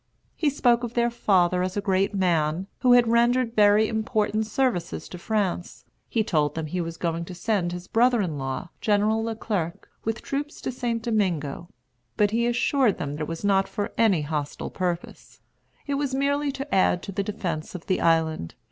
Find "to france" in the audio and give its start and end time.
5.09-5.85